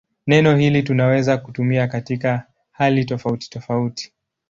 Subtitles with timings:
[0.27, 4.13] Neno hili tunaweza kutumia katika hali tofautitofauti.